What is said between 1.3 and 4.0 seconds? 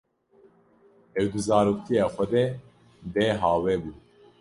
di zaroktiya xwe de bêhawe bû.